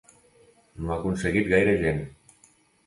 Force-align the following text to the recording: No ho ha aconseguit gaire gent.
No 0.79 0.89
ho 0.89 0.95
ha 0.95 0.97
aconseguit 0.97 1.51
gaire 1.55 1.79
gent. 1.87 2.05